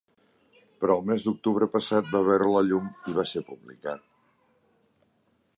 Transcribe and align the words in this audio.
Però 0.83 0.95
el 1.01 1.05
mes 1.09 1.25
d’octubre 1.27 1.67
passat 1.75 2.09
va 2.15 2.23
veure 2.29 2.49
la 2.55 2.65
llum 2.71 2.89
i 3.13 3.17
va 3.21 3.29
ser 3.35 3.47
publicat. 3.53 4.07